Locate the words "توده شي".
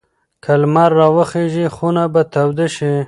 2.33-2.93